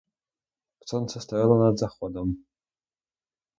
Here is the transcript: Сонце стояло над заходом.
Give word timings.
Сонце 0.85 1.19
стояло 1.21 1.59
над 1.63 1.77
заходом. 1.77 2.37